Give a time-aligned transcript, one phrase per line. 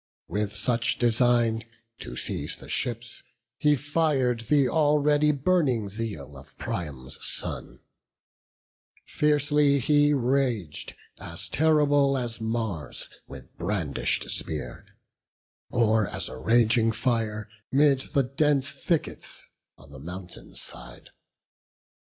[0.27, 1.63] With such design,
[1.99, 3.21] to seize the ships,
[3.59, 7.81] he fir'd Th' already burning zeal of Priam's son;
[9.05, 14.87] Fiercely he rag'd, as terrible as Mars With brandish'd spear;
[15.69, 19.43] or as a raging fire 'Mid the dense thickets
[19.77, 21.11] on the mountain side.